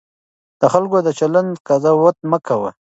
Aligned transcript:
د 0.59 0.61
خلکو 0.73 0.97
د 1.03 1.09
چلند 1.19 1.51
قضاوت 1.67 2.17
مه 2.29 2.39
کوه. 2.47 2.71